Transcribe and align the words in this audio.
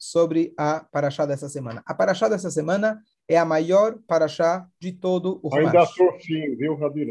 sobre 0.00 0.54
a 0.56 0.80
paraxá 0.90 1.26
dessa 1.26 1.46
semana. 1.46 1.82
A 1.84 1.94
paraxá 1.94 2.26
dessa 2.26 2.50
semana 2.50 3.02
é 3.28 3.36
a 3.36 3.44
maior 3.44 3.98
paraxá 4.06 4.66
de 4.80 4.92
todo 4.92 5.38
o 5.42 5.54
Ainda 5.54 5.82
estou 5.82 6.18
sim, 6.18 6.56
viu, 6.56 6.74
Rabino? 6.74 7.10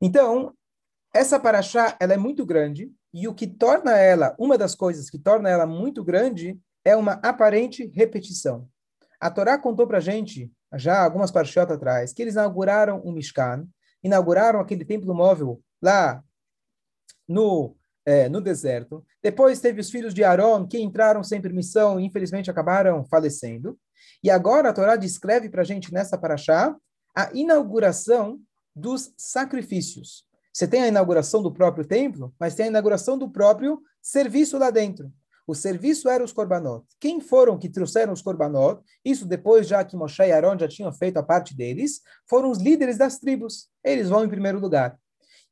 Então, 0.00 0.54
essa 1.12 1.38
paraxá, 1.38 1.96
ela 2.00 2.14
é 2.14 2.16
muito 2.16 2.46
grande, 2.46 2.90
e 3.12 3.28
o 3.28 3.34
que 3.34 3.46
torna 3.46 3.92
ela, 3.98 4.34
uma 4.38 4.56
das 4.56 4.74
coisas 4.74 5.10
que 5.10 5.18
torna 5.18 5.50
ela 5.50 5.66
muito 5.66 6.02
grande, 6.02 6.58
é 6.82 6.96
uma 6.96 7.12
aparente 7.22 7.86
repetição. 7.94 8.66
A 9.20 9.30
Torá 9.30 9.58
contou 9.58 9.86
para 9.86 10.00
gente, 10.00 10.50
já 10.74 11.04
algumas 11.04 11.30
parashat 11.30 11.70
atrás, 11.70 12.12
que 12.12 12.22
eles 12.22 12.34
inauguraram 12.34 13.02
um 13.04 13.12
Mishkan, 13.12 13.68
inauguraram 14.02 14.60
aquele 14.60 14.84
templo 14.84 15.14
móvel 15.14 15.60
lá 15.80 16.24
no, 17.28 17.76
é, 18.06 18.28
no 18.28 18.40
deserto. 18.40 19.04
Depois 19.22 19.60
teve 19.60 19.80
os 19.80 19.90
filhos 19.90 20.12
de 20.12 20.22
Aaron 20.22 20.66
que 20.66 20.78
entraram 20.78 21.22
sem 21.22 21.40
permissão 21.40 21.98
e 21.98 22.04
infelizmente 22.04 22.50
acabaram 22.50 23.04
falecendo. 23.04 23.78
E 24.22 24.30
agora 24.30 24.68
a 24.68 24.72
Torá 24.72 24.96
descreve 24.96 25.48
para 25.48 25.62
a 25.62 25.64
gente 25.64 25.92
nessa 25.92 26.18
paraxá 26.18 26.76
a 27.16 27.30
inauguração 27.32 28.40
dos 28.74 29.12
sacrifícios. 29.16 30.24
Você 30.52 30.68
tem 30.68 30.82
a 30.82 30.88
inauguração 30.88 31.42
do 31.42 31.52
próprio 31.52 31.84
templo, 31.84 32.34
mas 32.38 32.54
tem 32.54 32.66
a 32.66 32.68
inauguração 32.68 33.18
do 33.18 33.30
próprio 33.30 33.80
serviço 34.02 34.58
lá 34.58 34.70
dentro. 34.70 35.12
O 35.46 35.54
serviço 35.54 36.08
era 36.08 36.24
os 36.24 36.32
korbanot. 36.32 36.86
Quem 36.98 37.20
foram 37.20 37.58
que 37.58 37.68
trouxeram 37.68 38.12
os 38.12 38.22
korbanot? 38.22 38.80
Isso 39.04 39.26
depois, 39.26 39.66
já 39.68 39.84
que 39.84 39.96
Moshe 39.96 40.22
e 40.22 40.32
Aaron 40.32 40.58
já 40.58 40.66
tinham 40.66 40.92
feito 40.92 41.18
a 41.18 41.22
parte 41.22 41.54
deles, 41.54 42.00
foram 42.28 42.50
os 42.50 42.58
líderes 42.58 42.96
das 42.96 43.18
tribos. 43.18 43.68
Eles 43.82 44.08
vão 44.08 44.24
em 44.24 44.28
primeiro 44.28 44.58
lugar. 44.58 44.98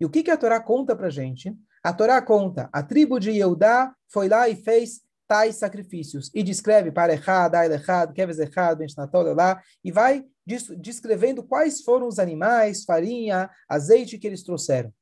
E 0.03 0.05
o 0.05 0.11
que, 0.11 0.25
que 0.25 0.33
a 0.33 0.37
Torá 0.37 0.59
conta 0.59 0.97
para 0.97 1.09
gente? 1.09 1.57
A 1.81 1.93
Torá 1.93 2.21
conta, 2.21 2.69
a 2.73 2.83
tribo 2.83 3.21
de 3.21 3.31
Yehudá 3.31 3.95
foi 4.09 4.29
lá 4.29 4.49
e 4.49 4.57
fez 4.57 5.01
tais 5.29 5.55
sacrifícios. 5.55 6.29
E 6.35 6.43
descreve 6.43 6.91
para 6.91 7.15
Echad, 7.15 7.55
Ail 7.55 7.73
Echad, 7.73 8.13
Keves 8.13 8.41
Echad, 8.41 8.77
Benchtnatol 8.77 9.33
lá, 9.33 9.63
e 9.85 9.93
vai 9.93 10.25
descrevendo 10.77 11.45
quais 11.45 11.83
foram 11.83 12.09
os 12.09 12.19
animais, 12.19 12.83
farinha, 12.83 13.49
azeite 13.69 14.19
que 14.19 14.27
eles 14.27 14.43
trouxeram. 14.43 14.93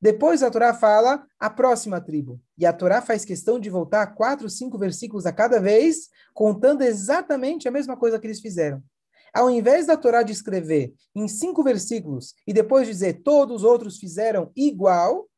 Depois 0.00 0.42
a 0.42 0.50
Torá 0.50 0.72
fala 0.72 1.22
a 1.38 1.50
próxima 1.50 2.00
tribo. 2.00 2.40
E 2.56 2.64
a 2.64 2.72
Torá 2.72 3.02
faz 3.02 3.26
questão 3.26 3.60
de 3.60 3.68
voltar 3.68 4.06
quatro, 4.14 4.48
cinco 4.48 4.78
versículos 4.78 5.26
a 5.26 5.32
cada 5.32 5.60
vez, 5.60 6.08
contando 6.32 6.80
exatamente 6.80 7.68
a 7.68 7.70
mesma 7.70 7.94
coisa 7.94 8.18
que 8.18 8.26
eles 8.26 8.40
fizeram. 8.40 8.82
Ao 9.36 9.50
invés 9.50 9.84
da 9.84 9.98
Torá 9.98 10.22
descrever 10.22 10.94
em 11.14 11.28
cinco 11.28 11.62
versículos 11.62 12.34
e 12.46 12.54
depois 12.54 12.86
dizer 12.88 13.20
todos 13.22 13.56
os 13.56 13.64
outros 13.64 13.98
fizeram 13.98 14.50
igual, 14.56 15.28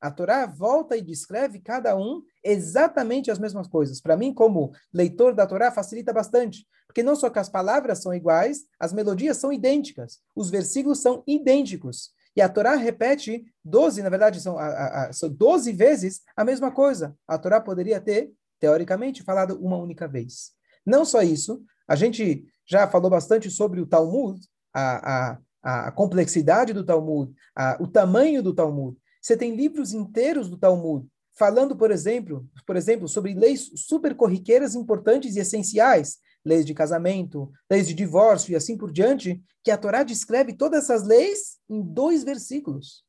a 0.00 0.10
Torá 0.10 0.46
volta 0.46 0.96
e 0.96 1.02
descreve 1.02 1.60
cada 1.60 1.94
um 1.94 2.22
exatamente 2.42 3.30
as 3.30 3.38
mesmas 3.38 3.68
coisas. 3.68 4.00
Para 4.00 4.16
mim, 4.16 4.32
como 4.32 4.72
leitor 4.90 5.34
da 5.34 5.46
Torá, 5.46 5.70
facilita 5.70 6.14
bastante, 6.14 6.66
porque 6.86 7.02
não 7.02 7.14
só 7.14 7.28
que 7.28 7.38
as 7.38 7.50
palavras 7.50 8.00
são 8.00 8.14
iguais, 8.14 8.60
as 8.80 8.94
melodias 8.94 9.36
são 9.36 9.52
idênticas, 9.52 10.18
os 10.34 10.48
versículos 10.48 11.00
são 11.00 11.22
idênticos. 11.26 12.12
E 12.34 12.40
a 12.40 12.48
Torá 12.48 12.74
repete 12.74 13.44
12, 13.62 14.02
na 14.02 14.08
verdade, 14.08 14.40
são, 14.40 14.56
a, 14.56 15.08
a, 15.08 15.12
são 15.12 15.28
12 15.28 15.72
vezes 15.72 16.22
a 16.34 16.42
mesma 16.42 16.70
coisa. 16.70 17.14
A 17.28 17.36
Torá 17.36 17.60
poderia 17.60 18.00
ter, 18.00 18.32
teoricamente, 18.58 19.22
falado 19.22 19.62
uma 19.62 19.76
única 19.76 20.08
vez. 20.08 20.52
Não 20.86 21.04
só 21.04 21.20
isso, 21.20 21.62
a 21.86 21.94
gente 21.94 22.46
já 22.66 22.88
falou 22.88 23.10
bastante 23.10 23.50
sobre 23.50 23.80
o 23.80 23.86
Talmud, 23.86 24.40
a, 24.74 25.38
a, 25.62 25.88
a 25.88 25.92
complexidade 25.92 26.72
do 26.72 26.84
Talmud, 26.84 27.32
a, 27.54 27.76
o 27.80 27.86
tamanho 27.86 28.42
do 28.42 28.54
Talmud. 28.54 28.96
Você 29.22 29.36
tem 29.36 29.56
livros 29.56 29.92
inteiros 29.92 30.48
do 30.48 30.56
Talmud 30.58 31.06
falando, 31.36 31.76
por 31.76 31.90
exemplo, 31.90 32.48
por 32.66 32.76
exemplo, 32.76 33.06
sobre 33.06 33.34
leis 33.34 33.70
super 33.76 34.14
corriqueiras 34.14 34.74
importantes 34.74 35.36
e 35.36 35.40
essenciais, 35.40 36.18
leis 36.44 36.64
de 36.64 36.72
casamento, 36.72 37.50
leis 37.70 37.86
de 37.86 37.94
divórcio 37.94 38.52
e 38.52 38.56
assim 38.56 38.76
por 38.76 38.90
diante, 38.90 39.42
que 39.62 39.70
a 39.70 39.76
Torá 39.76 40.02
descreve 40.02 40.54
todas 40.54 40.84
essas 40.84 41.02
leis 41.02 41.58
em 41.68 41.82
dois 41.82 42.24
versículos. 42.24 43.05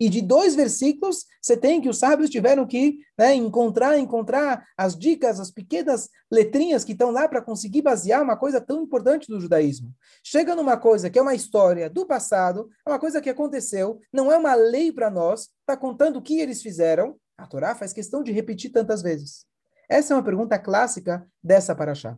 E 0.00 0.08
de 0.08 0.22
dois 0.22 0.54
versículos, 0.54 1.24
você 1.42 1.56
tem 1.56 1.80
que 1.80 1.88
os 1.88 1.98
sábios 1.98 2.30
tiveram 2.30 2.64
que 2.66 2.98
né, 3.18 3.34
encontrar, 3.34 3.98
encontrar 3.98 4.64
as 4.76 4.96
dicas, 4.96 5.40
as 5.40 5.50
pequenas 5.50 6.08
letrinhas 6.30 6.84
que 6.84 6.92
estão 6.92 7.10
lá 7.10 7.28
para 7.28 7.42
conseguir 7.42 7.82
basear 7.82 8.22
uma 8.22 8.36
coisa 8.36 8.60
tão 8.60 8.82
importante 8.82 9.26
do 9.26 9.40
judaísmo. 9.40 9.92
Chega 10.22 10.54
numa 10.54 10.76
coisa 10.76 11.10
que 11.10 11.18
é 11.18 11.22
uma 11.22 11.34
história 11.34 11.90
do 11.90 12.06
passado, 12.06 12.68
é 12.86 12.90
uma 12.90 12.98
coisa 12.98 13.20
que 13.20 13.28
aconteceu, 13.28 13.98
não 14.12 14.30
é 14.30 14.36
uma 14.36 14.54
lei 14.54 14.92
para 14.92 15.10
nós, 15.10 15.48
está 15.60 15.76
contando 15.76 16.18
o 16.18 16.22
que 16.22 16.38
eles 16.38 16.62
fizeram. 16.62 17.16
A 17.36 17.46
Torá 17.46 17.74
faz 17.74 17.92
questão 17.92 18.22
de 18.22 18.30
repetir 18.30 18.70
tantas 18.70 19.02
vezes. 19.02 19.46
Essa 19.88 20.12
é 20.12 20.16
uma 20.16 20.22
pergunta 20.22 20.58
clássica 20.58 21.26
dessa 21.42 21.74
paraxá. 21.74 22.16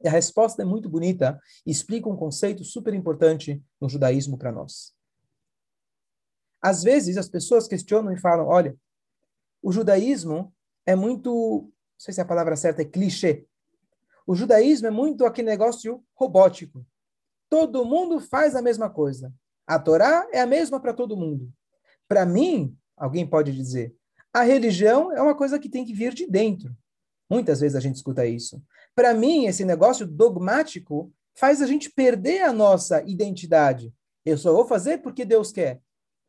E 0.00 0.06
a 0.06 0.10
resposta 0.10 0.62
é 0.62 0.64
muito 0.64 0.88
bonita 0.88 1.40
e 1.66 1.70
explica 1.70 2.08
um 2.08 2.16
conceito 2.16 2.62
super 2.62 2.94
importante 2.94 3.60
no 3.80 3.88
judaísmo 3.88 4.36
para 4.36 4.52
nós. 4.52 4.93
Às 6.64 6.82
vezes 6.82 7.18
as 7.18 7.28
pessoas 7.28 7.68
questionam 7.68 8.10
e 8.10 8.16
falam: 8.18 8.46
olha, 8.46 8.74
o 9.62 9.70
judaísmo 9.70 10.50
é 10.86 10.96
muito, 10.96 11.30
não 11.30 11.70
sei 11.98 12.14
se 12.14 12.22
a 12.22 12.24
palavra 12.24 12.56
certa 12.56 12.80
é 12.80 12.86
clichê. 12.86 13.46
O 14.26 14.34
judaísmo 14.34 14.86
é 14.86 14.90
muito 14.90 15.26
aquele 15.26 15.50
negócio 15.50 16.02
robótico. 16.14 16.82
Todo 17.50 17.84
mundo 17.84 18.18
faz 18.18 18.56
a 18.56 18.62
mesma 18.62 18.88
coisa. 18.88 19.30
A 19.66 19.78
Torá 19.78 20.26
é 20.32 20.40
a 20.40 20.46
mesma 20.46 20.80
para 20.80 20.94
todo 20.94 21.18
mundo. 21.18 21.52
Para 22.08 22.24
mim, 22.24 22.74
alguém 22.96 23.26
pode 23.26 23.52
dizer, 23.52 23.94
a 24.32 24.40
religião 24.40 25.12
é 25.12 25.20
uma 25.20 25.34
coisa 25.34 25.58
que 25.58 25.68
tem 25.68 25.84
que 25.84 25.92
vir 25.92 26.14
de 26.14 26.26
dentro. 26.26 26.74
Muitas 27.28 27.60
vezes 27.60 27.76
a 27.76 27.80
gente 27.80 27.96
escuta 27.96 28.24
isso. 28.24 28.62
Para 28.94 29.12
mim, 29.12 29.44
esse 29.44 29.66
negócio 29.66 30.06
dogmático 30.06 31.12
faz 31.34 31.60
a 31.60 31.66
gente 31.66 31.90
perder 31.90 32.40
a 32.40 32.54
nossa 32.54 33.02
identidade. 33.02 33.92
Eu 34.24 34.38
só 34.38 34.50
vou 34.50 34.66
fazer 34.66 35.02
porque 35.02 35.26
Deus 35.26 35.52
quer. 35.52 35.82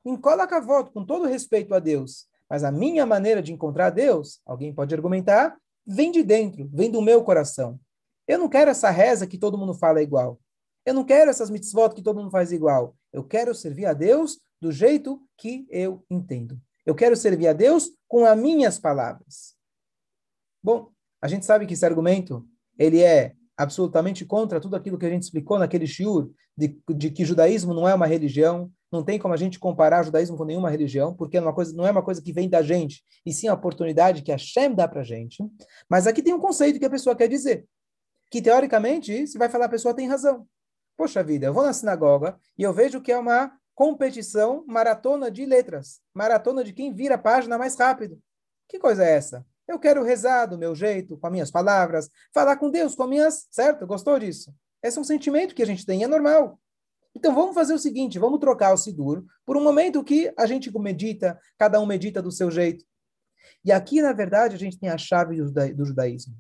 Em 0.06 0.20
voto, 0.64 0.92
com 0.92 1.04
todo 1.04 1.26
respeito 1.26 1.74
a 1.74 1.80
Deus. 1.80 2.28
Mas 2.48 2.64
a 2.64 2.72
minha 2.72 3.06
maneira 3.06 3.42
de 3.42 3.52
encontrar 3.52 3.90
Deus, 3.90 4.40
alguém 4.46 4.74
pode 4.74 4.94
argumentar, 4.94 5.58
vem 5.86 6.12
de 6.12 6.22
dentro, 6.22 6.70
vem 6.72 6.92
do 6.92 7.02
meu 7.02 7.24
coração. 7.24 7.80
Eu 8.28 8.38
não 8.38 8.48
quero 8.48 8.70
essa 8.70 8.90
reza 8.90 9.26
que 9.26 9.38
todo 9.38 9.58
mundo 9.58 9.74
fala 9.74 10.02
igual. 10.02 10.40
Eu 10.86 10.94
não 10.94 11.04
quero 11.04 11.32
essas 11.32 11.50
mitzvot 11.50 11.96
que 11.96 12.04
todo 12.04 12.20
mundo 12.20 12.32
faz 12.32 12.52
igual. 12.52 12.96
Eu 13.12 13.24
quero 13.24 13.56
servir 13.56 13.88
a 13.88 13.94
Deus 13.94 14.40
do 14.62 14.72
jeito 14.72 15.20
que 15.38 15.66
eu 15.70 16.06
entendo. 16.10 16.60
Eu 16.86 16.94
quero 16.94 17.16
servir 17.16 17.48
a 17.48 17.54
Deus 17.54 17.92
com 18.08 18.26
as 18.26 18.38
minhas 18.38 18.78
palavras. 18.78 19.56
Bom, 20.64 20.92
a 21.20 21.28
gente 21.28 21.46
sabe 21.46 21.66
que 21.66 21.74
esse 21.74 21.86
argumento 21.86 22.48
ele 22.78 23.02
é 23.02 23.34
absolutamente 23.58 24.26
contra 24.26 24.60
tudo 24.60 24.76
aquilo 24.76 24.98
que 24.98 25.06
a 25.06 25.10
gente 25.10 25.24
explicou 25.24 25.58
naquele 25.58 25.88
shiur 25.88 26.30
de, 26.58 26.78
de 26.90 27.10
que 27.10 27.26
judaísmo 27.26 27.74
não 27.74 27.88
é 27.88 27.94
uma 27.94 28.06
religião, 28.06 28.72
não 28.92 29.04
tem 29.04 29.20
como 29.20 29.34
a 29.34 29.38
gente 29.38 29.60
comparar 29.60 30.04
judaísmo 30.04 30.38
com 30.38 30.46
nenhuma 30.46 30.70
religião, 30.70 31.14
porque 31.14 31.38
é 31.38 31.42
uma 31.42 31.54
coisa, 31.54 31.76
não 31.76 31.86
é 31.86 31.92
uma 31.92 32.04
coisa 32.04 32.22
que 32.22 32.34
vem 32.34 32.50
da 32.50 32.62
gente, 32.62 33.04
e 33.26 33.34
sim 33.34 33.48
a 33.48 33.54
oportunidade 33.54 34.22
que 34.22 34.32
a 34.32 34.38
Shem 34.38 34.74
dá 34.74 34.88
para 34.88 35.04
gente. 35.04 35.44
Mas 35.90 36.08
aqui 36.08 36.22
tem 36.22 36.34
um 36.34 36.40
conceito 36.40 36.80
que 36.80 36.86
a 36.86 36.90
pessoa 36.90 37.16
quer 37.16 37.28
dizer, 37.28 37.66
que 38.32 38.42
teoricamente, 38.42 39.28
se 39.28 39.38
vai 39.38 39.50
falar, 39.50 39.66
a 39.66 39.70
pessoa 39.70 39.94
tem 39.94 40.08
razão. 40.08 40.48
Poxa 40.98 41.24
vida, 41.24 41.48
eu 41.48 41.54
vou 41.54 41.64
na 41.64 41.74
sinagoga 41.74 42.38
e 42.58 42.64
eu 42.64 42.74
vejo 42.74 43.02
que 43.02 43.12
é 43.12 43.18
uma 43.18 43.52
competição 43.74 44.64
maratona 44.66 45.30
de 45.30 45.46
letras, 45.46 46.00
maratona 46.14 46.64
de 46.64 46.72
quem 46.72 46.94
vira 46.94 47.16
a 47.16 47.18
página 47.20 47.58
mais 47.58 47.76
rápido. 47.76 48.18
Que 48.68 48.80
coisa 48.80 49.04
é 49.04 49.12
essa? 49.12 49.46
Eu 49.68 49.80
quero 49.80 50.04
rezar 50.04 50.46
do 50.46 50.58
meu 50.58 50.76
jeito, 50.76 51.18
com 51.18 51.26
as 51.26 51.34
minhas 51.34 51.52
palavras, 51.52 52.10
falar 52.34 52.58
com 52.58 52.70
Deus 52.70 52.96
com 52.96 53.04
as 53.04 53.10
minhas, 53.10 53.48
certo? 53.50 53.88
Gostou 53.88 54.20
disso? 54.20 54.54
Esse 54.84 54.98
é 54.98 55.02
um 55.02 55.06
sentimento 55.06 55.56
que 55.56 55.64
a 55.64 55.66
gente 55.66 55.86
tem, 55.86 56.04
é 56.04 56.08
normal. 56.08 56.60
Então 57.16 57.34
vamos 57.34 57.56
fazer 57.56 57.74
o 57.74 57.80
seguinte, 57.80 58.20
vamos 58.20 58.40
trocar 58.40 58.74
o 58.74 58.78
Sidur 58.78 59.26
por 59.46 59.58
um 59.58 59.64
momento 59.64 60.04
que 60.04 60.32
a 60.38 60.46
gente 60.46 60.72
medita, 60.78 61.40
cada 61.58 61.80
um 61.80 61.86
medita 61.86 62.22
do 62.22 62.32
seu 62.32 62.52
jeito. 62.52 62.86
E 63.64 63.72
aqui, 63.72 64.02
na 64.02 64.14
verdade, 64.14 64.56
a 64.56 64.60
gente 64.60 64.78
tem 64.78 64.90
a 64.90 64.98
chave 64.98 65.42
do 65.42 65.86
judaísmo. 65.86 66.36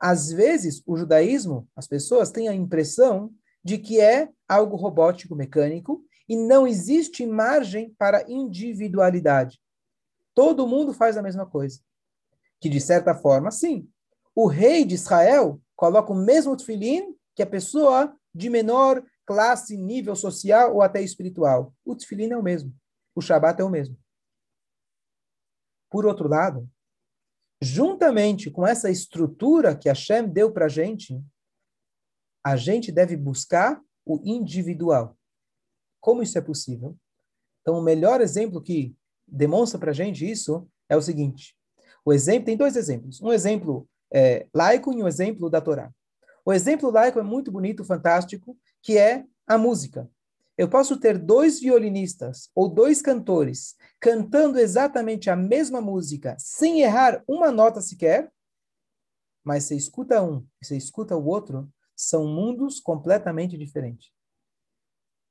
Às 0.00 0.32
vezes, 0.32 0.82
o 0.86 0.96
judaísmo, 0.96 1.68
as 1.76 1.86
pessoas 1.86 2.30
têm 2.30 2.48
a 2.48 2.54
impressão 2.54 3.30
de 3.62 3.76
que 3.76 4.00
é 4.00 4.30
algo 4.48 4.74
robótico, 4.74 5.36
mecânico, 5.36 6.02
e 6.26 6.36
não 6.36 6.66
existe 6.66 7.26
margem 7.26 7.94
para 7.98 8.24
individualidade. 8.28 9.60
Todo 10.34 10.66
mundo 10.66 10.94
faz 10.94 11.16
a 11.16 11.22
mesma 11.22 11.44
coisa. 11.44 11.80
Que, 12.60 12.68
de 12.68 12.80
certa 12.80 13.14
forma, 13.14 13.50
sim. 13.50 13.88
O 14.34 14.46
rei 14.46 14.84
de 14.84 14.94
Israel 14.94 15.60
coloca 15.74 16.12
o 16.12 16.16
mesmo 16.16 16.56
tefilim 16.56 17.14
que 17.34 17.42
a 17.42 17.46
pessoa 17.46 18.14
de 18.34 18.50
menor 18.50 19.02
classe, 19.24 19.76
nível 19.76 20.14
social 20.14 20.74
ou 20.74 20.82
até 20.82 21.02
espiritual. 21.02 21.74
O 21.84 21.96
tefilim 21.96 22.30
é 22.30 22.36
o 22.36 22.42
mesmo. 22.42 22.74
O 23.14 23.20
Shabat 23.20 23.60
é 23.60 23.64
o 23.64 23.70
mesmo. 23.70 23.98
Por 25.90 26.06
outro 26.06 26.28
lado, 26.28 26.68
juntamente 27.60 28.50
com 28.50 28.66
essa 28.66 28.90
estrutura 28.90 29.76
que 29.76 29.88
Hashem 29.88 30.28
deu 30.28 30.52
para 30.52 30.66
a 30.66 30.68
gente, 30.68 31.22
a 32.44 32.56
gente 32.56 32.90
deve 32.90 33.16
buscar 33.16 33.80
o 34.04 34.20
individual. 34.24 35.16
Como 36.00 36.22
isso 36.22 36.38
é 36.38 36.40
possível? 36.40 36.96
Então, 37.60 37.78
o 37.78 37.82
melhor 37.82 38.20
exemplo 38.20 38.62
que 38.62 38.96
demonstra 39.26 39.78
para 39.78 39.90
a 39.90 39.94
gente 39.94 40.28
isso 40.28 40.68
é 40.88 40.96
o 40.96 41.02
seguinte: 41.02 41.56
O 42.04 42.12
exemplo 42.12 42.46
tem 42.46 42.56
dois 42.56 42.76
exemplos. 42.76 43.20
Um 43.20 43.32
exemplo 43.32 43.88
é, 44.12 44.46
laico 44.54 44.92
e 44.92 45.02
um 45.02 45.08
exemplo 45.08 45.48
da 45.48 45.60
Torá. 45.60 45.92
O 46.44 46.52
exemplo 46.52 46.90
laico 46.90 47.18
é 47.18 47.22
muito 47.22 47.52
bonito, 47.52 47.84
fantástico, 47.84 48.56
que 48.82 48.96
é 48.96 49.24
a 49.46 49.58
música. 49.58 50.10
Eu 50.56 50.68
posso 50.68 50.98
ter 50.98 51.16
dois 51.16 51.58
violinistas 51.58 52.50
ou 52.54 52.68
dois 52.68 53.00
cantores 53.00 53.76
cantando 53.98 54.58
exatamente 54.58 55.30
a 55.30 55.36
mesma 55.36 55.80
música, 55.80 56.36
sem 56.38 56.82
errar 56.82 57.22
uma 57.26 57.50
nota 57.50 57.80
sequer, 57.80 58.30
mas 59.42 59.64
você 59.64 59.74
escuta 59.74 60.22
um 60.22 60.46
e 60.60 60.66
você 60.66 60.76
escuta 60.76 61.16
o 61.16 61.24
outro, 61.24 61.72
são 61.96 62.26
mundos 62.26 62.78
completamente 62.78 63.56
diferentes. 63.56 64.10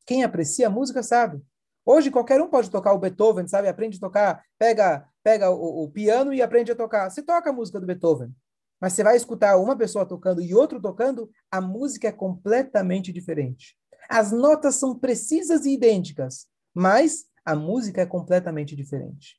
Quem 0.06 0.24
aprecia 0.24 0.68
a 0.68 0.72
música 0.72 1.04
sabe. 1.04 1.40
Hoje 1.86 2.12
qualquer 2.12 2.42
um 2.42 2.50
pode 2.50 2.70
tocar 2.70 2.94
o 2.94 3.00
Beethoven, 3.00 3.48
sabe? 3.48 3.68
Aprende 3.68 3.98
a 3.98 4.00
tocar, 4.00 4.44
pega, 4.58 5.08
pega 5.24 5.50
o, 5.50 5.84
o 5.84 5.90
piano 5.90 6.34
e 6.34 6.42
aprende 6.42 6.72
a 6.72 6.76
tocar. 6.76 7.10
Você 7.10 7.22
toca 7.22 7.50
a 7.50 7.54
música 7.54 7.80
do 7.80 7.86
Beethoven, 7.86 8.34
mas 8.80 8.94
você 8.94 9.04
vai 9.04 9.16
escutar 9.16 9.58
uma 9.58 9.76
pessoa 9.76 10.06
tocando 10.06 10.42
e 10.42 10.54
outro 10.54 10.82
tocando, 10.82 11.30
a 11.52 11.60
música 11.60 12.08
é 12.08 12.12
completamente 12.12 13.12
diferente. 13.12 13.76
As 14.10 14.32
notas 14.32 14.76
são 14.76 14.98
precisas 14.98 15.66
e 15.66 15.74
idênticas, 15.74 16.48
mas 16.74 17.26
a 17.44 17.56
música 17.56 18.02
é 18.02 18.06
completamente 18.06 18.76
diferente. 18.76 19.38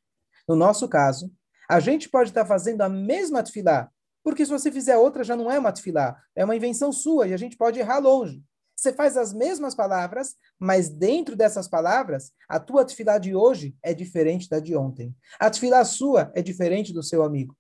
No 0.49 0.57
nosso 0.57 0.89
caso, 0.89 1.33
a 1.69 1.79
gente 1.79 2.09
pode 2.09 2.31
estar 2.31 2.45
fazendo 2.45 2.83
a 2.83 2.89
mesma 2.89 3.43
tefilá, 3.43 3.89
porque 4.23 4.45
se 4.45 4.51
você 4.51 4.71
fizer 4.71 4.97
outra 4.97 5.25
já 5.25 5.37
não 5.37 5.51
é 5.51 5.59
uma 5.59 5.73
tefilá, 5.73 6.17
é 6.35 6.45
uma 6.45 6.57
invenção 6.57 6.93
sua 6.93 7.29
e 7.29 7.33
a 7.33 7.37
gente 7.37 7.57
pode 7.57 7.79
errar 7.79 7.99
longe. 7.99 8.43
Você 8.81 8.95
faz 8.95 9.15
as 9.15 9.35
mesmas 9.35 9.75
palavras, 9.75 10.37
mas 10.59 10.89
dentro 10.89 11.37
dessas 11.37 11.69
palavras, 11.69 12.33
a 12.49 12.59
tua 12.59 12.83
tefilá 12.83 13.19
de 13.19 13.35
hoje 13.35 13.77
é 13.83 13.93
diferente 13.93 14.49
da 14.49 14.59
de 14.59 14.75
ontem. 14.75 15.15
A 15.39 15.51
tefilá 15.51 15.85
sua 15.85 16.33
é 16.35 16.41
diferente 16.41 16.91
do 16.91 17.03
seu 17.03 17.23
amigo. 17.23 17.55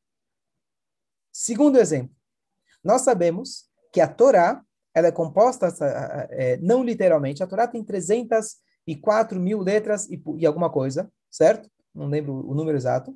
Segundo 1.30 1.78
exemplo, 1.78 2.16
nós 2.82 3.02
sabemos 3.02 3.68
que 3.92 4.00
a 4.00 4.08
Torá, 4.08 4.64
ela 4.94 5.08
é 5.08 5.12
composta, 5.12 5.68
é, 6.30 6.56
não 6.56 6.82
literalmente, 6.82 7.42
a 7.42 7.46
Torá 7.46 7.68
tem 7.68 7.84
304 7.84 9.38
mil 9.38 9.60
letras 9.60 10.08
e, 10.08 10.22
e 10.38 10.46
alguma 10.46 10.72
coisa, 10.72 11.12
certo? 11.30 11.70
Não 11.94 12.06
lembro 12.06 12.48
o 12.48 12.54
número 12.54 12.78
exato. 12.78 13.14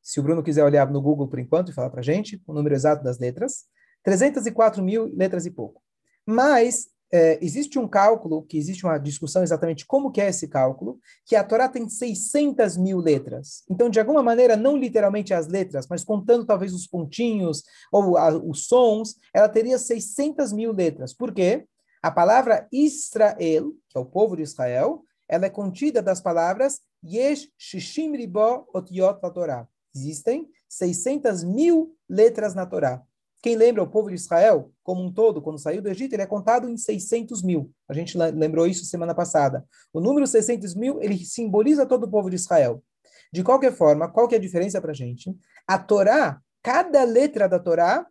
Se 0.00 0.18
o 0.18 0.22
Bruno 0.22 0.42
quiser 0.42 0.64
olhar 0.64 0.90
no 0.90 1.02
Google 1.02 1.28
por 1.28 1.38
enquanto 1.38 1.72
e 1.72 1.74
falar 1.74 1.90
para 1.90 2.00
gente 2.00 2.42
o 2.46 2.54
número 2.54 2.74
exato 2.74 3.04
das 3.04 3.18
letras, 3.18 3.66
304 4.02 4.82
mil 4.82 5.14
letras 5.14 5.44
e 5.44 5.50
pouco. 5.50 5.82
Mas 6.24 6.90
é, 7.12 7.38
existe 7.44 7.78
um 7.78 7.86
cálculo, 7.86 8.42
que 8.42 8.56
existe 8.56 8.84
uma 8.84 8.96
discussão 8.96 9.42
exatamente 9.42 9.84
como 9.84 10.10
que 10.10 10.20
é 10.20 10.28
esse 10.28 10.48
cálculo, 10.48 10.98
que 11.26 11.36
a 11.36 11.44
Torá 11.44 11.68
tem 11.68 11.86
600 11.86 12.78
mil 12.78 12.98
letras. 12.98 13.64
Então, 13.68 13.90
de 13.90 14.00
alguma 14.00 14.22
maneira, 14.22 14.56
não 14.56 14.78
literalmente 14.78 15.34
as 15.34 15.46
letras, 15.46 15.86
mas 15.86 16.02
contando 16.02 16.46
talvez 16.46 16.72
os 16.72 16.86
pontinhos 16.86 17.64
ou 17.92 18.16
a, 18.16 18.34
os 18.34 18.66
sons, 18.66 19.16
ela 19.34 19.48
teria 19.48 19.78
600 19.78 20.54
mil 20.54 20.72
letras. 20.72 21.12
Por 21.12 21.34
quê? 21.34 21.66
A 22.02 22.10
palavra 22.10 22.66
Israel, 22.72 23.72
que 23.88 23.98
é 23.98 24.00
o 24.00 24.06
povo 24.06 24.34
de 24.34 24.42
Israel, 24.42 25.04
ela 25.28 25.46
é 25.46 25.50
contida 25.50 26.00
das 26.00 26.20
palavras 26.20 26.80
Yesh 27.04 27.48
Shishim 27.58 28.16
Ribo 28.16 28.66
Otiot 28.72 29.20
Torá. 29.34 29.68
Existem 29.94 30.48
600 30.68 31.44
mil 31.44 31.94
letras 32.08 32.54
na 32.54 32.64
Torá. 32.64 33.02
Quem 33.42 33.56
lembra 33.56 33.82
o 33.82 33.88
povo 33.88 34.08
de 34.08 34.14
Israel, 34.14 34.72
como 34.84 35.02
um 35.02 35.12
todo, 35.12 35.42
quando 35.42 35.58
saiu 35.58 35.82
do 35.82 35.88
Egito, 35.88 36.14
ele 36.14 36.22
é 36.22 36.26
contado 36.26 36.68
em 36.68 36.76
600 36.76 37.42
mil. 37.42 37.72
A 37.88 37.92
gente 37.92 38.16
lembrou 38.16 38.68
isso 38.68 38.84
semana 38.84 39.16
passada. 39.16 39.66
O 39.92 40.00
número 40.00 40.28
600 40.28 40.76
mil, 40.76 41.02
ele 41.02 41.18
simboliza 41.24 41.84
todo 41.84 42.04
o 42.04 42.08
povo 42.08 42.30
de 42.30 42.36
Israel. 42.36 42.84
De 43.32 43.42
qualquer 43.42 43.72
forma, 43.72 44.08
qual 44.08 44.28
que 44.28 44.36
é 44.36 44.38
a 44.38 44.40
diferença 44.40 44.80
para 44.80 44.92
a 44.92 44.94
gente? 44.94 45.36
A 45.66 45.76
Torá, 45.76 46.40
cada 46.62 47.02
letra 47.02 47.48
da 47.48 47.58
Torá, 47.58 48.06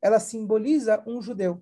ela 0.00 0.20
simboliza 0.20 1.02
um 1.04 1.20
judeu. 1.20 1.60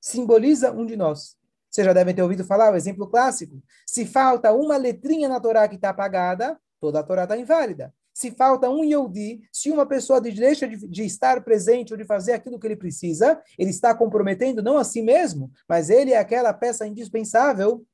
Simboliza 0.00 0.70
um 0.70 0.86
de 0.86 0.96
nós. 0.96 1.36
Vocês 1.68 1.84
já 1.84 1.92
devem 1.92 2.14
ter 2.14 2.22
ouvido 2.22 2.44
falar 2.44 2.72
o 2.72 2.76
exemplo 2.76 3.08
clássico. 3.08 3.60
Se 3.84 4.06
falta 4.06 4.52
uma 4.52 4.76
letrinha 4.76 5.28
na 5.28 5.40
Torá 5.40 5.66
que 5.66 5.74
está 5.74 5.90
apagada, 5.90 6.56
toda 6.80 7.00
a 7.00 7.02
Torá 7.02 7.24
está 7.24 7.36
inválida 7.36 7.92
se 8.12 8.30
falta 8.32 8.68
um 8.68 8.84
Yodi, 8.84 9.40
se 9.52 9.70
uma 9.70 9.86
pessoa 9.86 10.20
deixa 10.20 10.66
de, 10.66 10.76
de, 10.88 11.04
estar 11.04 11.42
presente 11.42 11.92
ou 11.92 11.96
de 11.96 12.04
fazer 12.04 12.32
aquilo 12.32 12.58
que 12.58 12.66
ele 12.66 12.76
precisa, 12.76 13.40
ele 13.58 13.70
está 13.70 13.94
comprometendo 13.94 14.62
não 14.62 14.76
a 14.76 14.84
si 14.84 15.02
mesmo, 15.02 15.50
mas 15.68 15.90
ele 15.90 16.12
é 16.12 16.18
aquela 16.18 16.52
peça 16.52 16.86
indispensável 16.86 17.84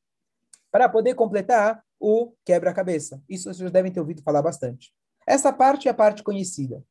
para 0.70 0.88
poder 0.88 1.14
completar 1.14 1.82
o 1.98 2.32
quebra-cabeça. 2.44 3.22
Isso 3.28 3.52
vocês 3.52 3.70
devem 3.70 3.92
ter 3.92 4.00
ouvido 4.00 4.22
falar 4.22 4.42
bastante. 4.42 4.92
Essa 5.26 5.52
parte 5.52 5.88
é 5.88 5.90
a 5.90 5.94
parte 5.94 6.22
conhecida. 6.22 6.82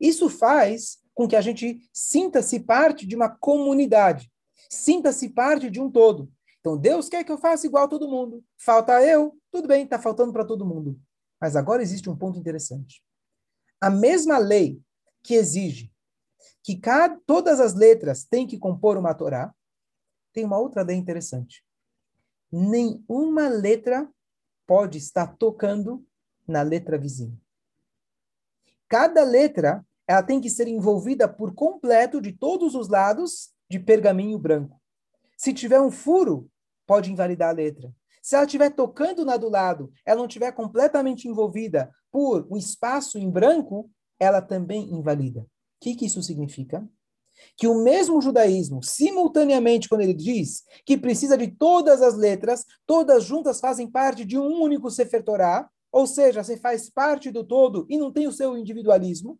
Isso 0.00 0.28
faz 0.28 0.98
com 1.14 1.28
que 1.28 1.36
a 1.36 1.40
gente 1.40 1.80
sinta-se 1.92 2.60
parte 2.60 3.06
de 3.06 3.14
uma 3.14 3.28
comunidade, 3.28 4.30
sinta-se 4.68 5.28
parte 5.28 5.70
de 5.70 5.80
um 5.80 5.90
todo. 5.90 6.30
Então, 6.60 6.76
Deus 6.76 7.08
quer 7.08 7.22
que 7.24 7.30
eu 7.30 7.38
faça 7.38 7.66
igual 7.66 7.84
a 7.84 7.88
todo 7.88 8.08
mundo. 8.08 8.42
Falta 8.56 9.02
eu, 9.02 9.36
tudo 9.52 9.68
bem, 9.68 9.84
está 9.84 9.98
faltando 9.98 10.32
para 10.32 10.44
todo 10.44 10.64
mundo. 10.64 10.98
Mas 11.44 11.56
agora 11.56 11.82
existe 11.82 12.08
um 12.08 12.16
ponto 12.16 12.38
interessante. 12.38 13.04
A 13.78 13.90
mesma 13.90 14.38
lei 14.38 14.80
que 15.22 15.34
exige 15.34 15.92
que 16.62 16.74
cada, 16.74 17.20
todas 17.26 17.60
as 17.60 17.74
letras 17.74 18.24
têm 18.24 18.46
que 18.46 18.58
compor 18.58 18.96
uma 18.96 19.12
Torá, 19.12 19.54
tem 20.32 20.42
uma 20.42 20.56
outra 20.56 20.80
lei 20.80 20.96
interessante. 20.96 21.62
Nenhuma 22.50 23.46
letra 23.46 24.10
pode 24.66 24.96
estar 24.96 25.36
tocando 25.36 26.02
na 26.48 26.62
letra 26.62 26.96
vizinha. 26.96 27.38
Cada 28.88 29.22
letra 29.22 29.86
ela 30.06 30.22
tem 30.22 30.40
que 30.40 30.48
ser 30.48 30.66
envolvida 30.66 31.28
por 31.28 31.54
completo 31.54 32.22
de 32.22 32.32
todos 32.32 32.74
os 32.74 32.88
lados 32.88 33.52
de 33.68 33.78
pergaminho 33.78 34.38
branco. 34.38 34.80
Se 35.36 35.52
tiver 35.52 35.78
um 35.82 35.90
furo, 35.90 36.50
pode 36.86 37.12
invalidar 37.12 37.50
a 37.50 37.52
letra. 37.52 37.94
Se 38.24 38.34
ela 38.34 38.46
estiver 38.46 38.70
tocando 38.70 39.22
na 39.22 39.36
do 39.36 39.50
lado, 39.50 39.92
ela 40.02 40.16
não 40.16 40.26
estiver 40.26 40.50
completamente 40.50 41.28
envolvida 41.28 41.90
por 42.10 42.50
um 42.50 42.56
espaço 42.56 43.18
em 43.18 43.30
branco, 43.30 43.90
ela 44.18 44.40
também 44.40 44.90
invalida. 44.90 45.40
O 45.40 45.46
que, 45.78 45.94
que 45.94 46.06
isso 46.06 46.22
significa? 46.22 46.88
Que 47.54 47.66
o 47.66 47.82
mesmo 47.82 48.22
judaísmo, 48.22 48.82
simultaneamente, 48.82 49.90
quando 49.90 50.00
ele 50.00 50.14
diz 50.14 50.62
que 50.86 50.96
precisa 50.96 51.36
de 51.36 51.48
todas 51.48 52.00
as 52.00 52.14
letras, 52.14 52.64
todas 52.86 53.24
juntas 53.24 53.60
fazem 53.60 53.90
parte 53.90 54.24
de 54.24 54.38
um 54.38 54.58
único 54.58 54.90
Sefer 54.90 55.22
Torah, 55.22 55.68
ou 55.92 56.06
seja, 56.06 56.42
você 56.42 56.56
faz 56.56 56.88
parte 56.88 57.30
do 57.30 57.44
todo 57.44 57.86
e 57.90 57.98
não 57.98 58.10
tem 58.10 58.26
o 58.26 58.32
seu 58.32 58.56
individualismo, 58.56 59.38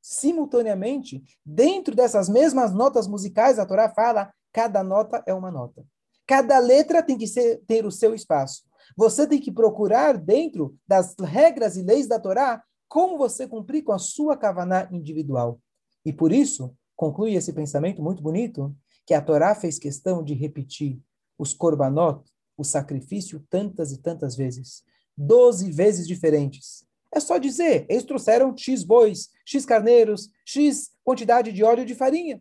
simultaneamente, 0.00 1.22
dentro 1.44 1.94
dessas 1.94 2.30
mesmas 2.30 2.72
notas 2.72 3.06
musicais, 3.06 3.58
a 3.58 3.66
Torá 3.66 3.90
fala, 3.90 4.32
cada 4.50 4.82
nota 4.82 5.22
é 5.26 5.34
uma 5.34 5.50
nota. 5.50 5.84
Cada 6.26 6.58
letra 6.58 7.02
tem 7.02 7.18
que 7.18 7.26
ser, 7.26 7.62
ter 7.66 7.84
o 7.84 7.90
seu 7.90 8.14
espaço. 8.14 8.62
Você 8.96 9.26
tem 9.26 9.40
que 9.40 9.52
procurar, 9.52 10.16
dentro 10.16 10.76
das 10.86 11.14
regras 11.18 11.76
e 11.76 11.82
leis 11.82 12.06
da 12.06 12.18
Torá, 12.20 12.62
como 12.88 13.18
você 13.18 13.46
cumprir 13.46 13.82
com 13.82 13.92
a 13.92 13.98
sua 13.98 14.36
kavaná 14.36 14.88
individual. 14.92 15.60
E 16.04 16.12
por 16.12 16.32
isso, 16.32 16.74
conclui 16.94 17.34
esse 17.34 17.52
pensamento 17.52 18.02
muito 18.02 18.22
bonito, 18.22 18.74
que 19.06 19.14
a 19.14 19.20
Torá 19.20 19.54
fez 19.54 19.78
questão 19.78 20.22
de 20.22 20.34
repetir 20.34 21.00
os 21.38 21.52
korbanot, 21.52 22.22
o 22.56 22.64
sacrifício, 22.64 23.44
tantas 23.50 23.92
e 23.92 23.98
tantas 23.98 24.36
vezes. 24.36 24.84
Doze 25.16 25.70
vezes 25.70 26.06
diferentes. 26.06 26.86
É 27.12 27.20
só 27.20 27.38
dizer, 27.38 27.86
eles 27.88 28.04
trouxeram 28.04 28.56
X 28.56 28.82
bois, 28.82 29.30
X 29.44 29.64
carneiros, 29.64 30.30
X 30.44 30.92
quantidade 31.04 31.52
de 31.52 31.62
óleo 31.62 31.84
de 31.84 31.94
farinha. 31.94 32.40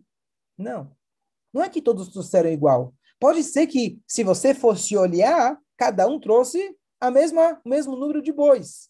Não. 0.58 0.92
Não 1.54 1.64
é 1.64 1.70
que 1.70 1.82
todos 1.82 2.10
trouxeram 2.10 2.50
igual. 2.50 2.94
Pode 3.24 3.42
ser 3.42 3.68
que, 3.68 4.02
se 4.06 4.22
você 4.22 4.54
fosse 4.54 4.98
olhar, 4.98 5.58
cada 5.78 6.06
um 6.06 6.20
trouxe 6.20 6.76
a 7.00 7.10
mesma, 7.10 7.58
o 7.64 7.70
mesmo 7.70 7.96
número 7.96 8.22
de 8.22 8.34
bois. 8.34 8.90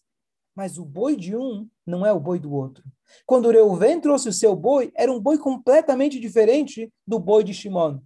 Mas 0.56 0.76
o 0.76 0.84
boi 0.84 1.14
de 1.14 1.36
um 1.36 1.68
não 1.86 2.04
é 2.04 2.12
o 2.12 2.18
boi 2.18 2.40
do 2.40 2.52
outro. 2.52 2.82
Quando 3.24 3.48
Reuven 3.48 4.00
trouxe 4.00 4.28
o 4.28 4.32
seu 4.32 4.56
boi, 4.56 4.90
era 4.96 5.12
um 5.12 5.20
boi 5.20 5.38
completamente 5.38 6.18
diferente 6.18 6.92
do 7.06 7.20
boi 7.20 7.44
de 7.44 7.54
Shimon. 7.54 8.00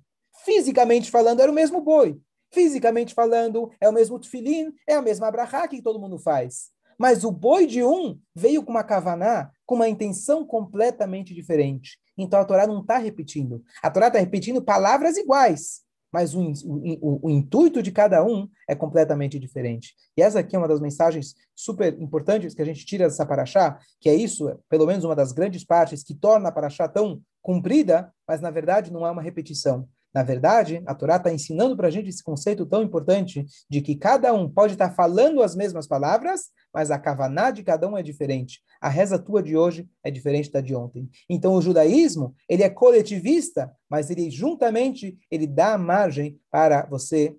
Fisicamente 0.44 1.10
falando, 1.10 1.40
era 1.40 1.50
o 1.50 1.54
mesmo 1.54 1.80
boi. 1.80 2.20
Fisicamente 2.52 3.14
falando, 3.14 3.70
é 3.80 3.88
o 3.88 3.92
mesmo 3.94 4.18
tefilim, 4.18 4.70
é 4.86 4.96
a 4.96 5.02
mesma 5.02 5.30
brachá 5.30 5.66
que 5.66 5.80
todo 5.80 5.98
mundo 5.98 6.18
faz. 6.18 6.68
Mas 6.98 7.24
o 7.24 7.32
boi 7.32 7.66
de 7.66 7.82
um 7.82 8.20
veio 8.34 8.62
com 8.62 8.72
uma 8.72 8.84
kavaná, 8.84 9.50
com 9.64 9.76
uma 9.76 9.88
intenção 9.88 10.44
completamente 10.44 11.32
diferente. 11.32 11.98
Então 12.18 12.38
a 12.38 12.44
Torá 12.44 12.66
não 12.66 12.82
está 12.82 12.98
repetindo. 12.98 13.64
A 13.82 13.90
Torá 13.90 14.08
está 14.08 14.18
repetindo 14.18 14.60
palavras 14.60 15.16
iguais, 15.16 15.87
mas 16.12 16.34
o, 16.34 16.52
o, 16.64 17.26
o, 17.26 17.30
intuito 17.30 17.82
de 17.82 17.92
cada 17.92 18.24
um 18.24 18.48
é 18.68 18.74
completamente 18.74 19.38
diferente. 19.38 19.94
E 20.16 20.22
essa 20.22 20.40
aqui 20.40 20.56
é 20.56 20.58
uma 20.58 20.68
das 20.68 20.80
mensagens 20.80 21.34
super 21.54 22.00
importantes 22.00 22.54
que 22.54 22.62
a 22.62 22.64
gente 22.64 22.84
tira 22.84 23.04
dessa 23.04 23.26
paraxá, 23.26 23.78
que 24.00 24.08
é 24.08 24.14
isso, 24.14 24.48
é 24.48 24.56
pelo 24.68 24.86
menos 24.86 25.04
uma 25.04 25.14
das 25.14 25.32
grandes 25.32 25.64
partes 25.64 26.02
que 26.02 26.14
torna 26.14 26.48
a 26.48 26.52
paraxá 26.52 26.88
tão 26.88 27.20
cumprida, 27.42 28.12
mas 28.26 28.40
na 28.40 28.50
verdade 28.50 28.92
não 28.92 29.06
é 29.06 29.10
uma 29.10 29.22
repetição. 29.22 29.88
Na 30.14 30.22
verdade, 30.22 30.82
a 30.86 30.94
Torá 30.94 31.16
está 31.16 31.32
ensinando 31.32 31.76
para 31.76 31.88
a 31.88 31.90
gente 31.90 32.08
esse 32.08 32.22
conceito 32.22 32.64
tão 32.64 32.82
importante 32.82 33.44
de 33.68 33.82
que 33.82 33.94
cada 33.94 34.32
um 34.32 34.48
pode 34.48 34.72
estar 34.72 34.88
tá 34.88 34.94
falando 34.94 35.42
as 35.42 35.54
mesmas 35.54 35.86
palavras, 35.86 36.50
mas 36.72 36.90
a 36.90 36.98
kavaná 36.98 37.50
de 37.50 37.62
cada 37.62 37.86
um 37.88 37.96
é 37.96 38.02
diferente. 38.02 38.62
A 38.80 38.88
reza 38.88 39.18
tua 39.18 39.42
de 39.42 39.56
hoje 39.56 39.88
é 40.02 40.10
diferente 40.10 40.50
da 40.50 40.60
de 40.60 40.74
ontem. 40.74 41.10
Então, 41.28 41.54
o 41.54 41.62
judaísmo, 41.62 42.34
ele 42.48 42.62
é 42.62 42.70
coletivista, 42.70 43.70
mas 43.88 44.10
ele 44.10 44.30
juntamente, 44.30 45.18
ele 45.30 45.46
dá 45.46 45.76
margem 45.76 46.40
para 46.50 46.86
você 46.86 47.36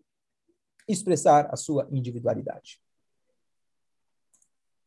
expressar 0.87 1.49
a 1.51 1.55
sua 1.55 1.87
individualidade. 1.91 2.79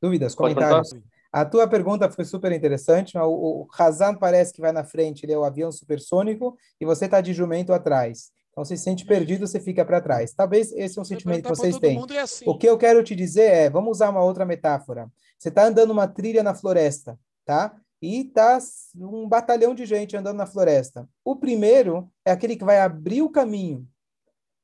Dúvidas, 0.00 0.34
comentários? 0.34 0.94
A 1.32 1.46
tua 1.46 1.66
pergunta 1.66 2.10
foi 2.10 2.26
super 2.26 2.52
interessante. 2.52 3.16
O, 3.16 3.62
o 3.62 3.68
Hazan 3.76 4.14
parece 4.14 4.52
que 4.52 4.60
vai 4.60 4.70
na 4.70 4.84
frente, 4.84 5.24
ele 5.24 5.32
é 5.32 5.38
o 5.38 5.44
avião 5.44 5.72
supersônico, 5.72 6.56
e 6.78 6.84
você 6.84 7.06
está 7.06 7.22
de 7.22 7.32
jumento 7.32 7.72
atrás. 7.72 8.30
Então, 8.50 8.66
se 8.66 8.76
sente 8.76 9.06
perdido, 9.06 9.46
você 9.46 9.58
fica 9.58 9.82
para 9.82 9.98
trás. 9.98 10.34
Talvez 10.34 10.70
esse 10.72 10.98
é 10.98 11.02
um 11.02 11.06
sentimento 11.06 11.44
que 11.44 11.48
vocês 11.48 11.78
têm. 11.78 11.98
É 12.10 12.20
assim. 12.20 12.44
O 12.46 12.58
que 12.58 12.68
eu 12.68 12.76
quero 12.76 13.02
te 13.02 13.16
dizer 13.16 13.50
é, 13.50 13.70
vamos 13.70 13.92
usar 13.92 14.10
uma 14.10 14.22
outra 14.22 14.44
metáfora. 14.44 15.10
Você 15.38 15.48
está 15.48 15.64
andando 15.64 15.90
uma 15.90 16.06
trilha 16.06 16.42
na 16.42 16.54
floresta, 16.54 17.18
tá? 17.46 17.74
E 18.02 18.24
tá 18.24 18.58
um 18.94 19.26
batalhão 19.26 19.74
de 19.74 19.86
gente 19.86 20.14
andando 20.14 20.36
na 20.36 20.44
floresta. 20.44 21.08
O 21.24 21.34
primeiro 21.34 22.10
é 22.26 22.30
aquele 22.30 22.56
que 22.56 22.64
vai 22.64 22.78
abrir 22.78 23.22
o 23.22 23.30
caminho. 23.30 23.88